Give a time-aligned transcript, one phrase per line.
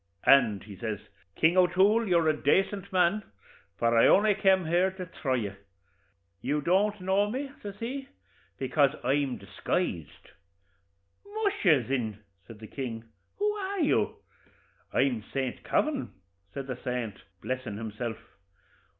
[0.25, 0.97] 'And,' says
[1.35, 3.21] he, 'King O'Toole, you're a decent man,
[3.77, 5.53] for I only kem here to thry you.
[6.41, 8.07] You don't know me," says he,
[8.57, 10.31] "bekase I'm disguised.'
[11.23, 11.83] 'Musha!
[11.83, 12.17] thin,'
[12.47, 13.03] says the king,
[13.37, 14.15] 'who are you?'
[14.91, 16.09] 'I'm Saint Kavin,'
[16.51, 18.17] said the saint, blessin' himself.